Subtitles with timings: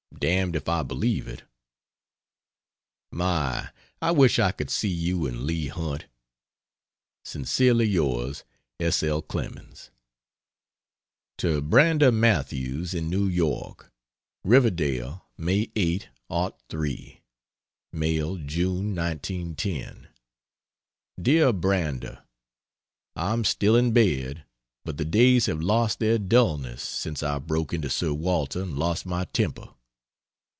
[0.21, 1.41] Dam'd if I believe it.
[3.11, 3.71] My,
[4.03, 6.05] I wish I could see you and Leigh Hunt!
[7.25, 8.43] Sincerely Yours
[8.79, 9.01] S.
[9.01, 9.23] L.
[9.23, 9.89] CLEMENS.
[11.39, 13.91] To Brander Matthews, in New York:
[14.43, 15.65] RIVERDALE, May
[16.29, 17.21] 8,'03
[17.91, 20.07] (Mailed June, 1910).
[21.19, 22.23] DEAR BRANDER,
[23.15, 24.43] I'm still in bed,
[24.85, 29.07] but the days have lost their dulness since I broke into Sir Walter and lost
[29.07, 29.69] my temper.